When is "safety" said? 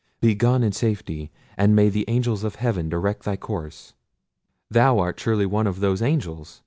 0.71-1.31